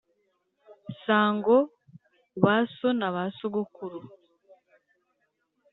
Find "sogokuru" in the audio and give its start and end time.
3.37-3.99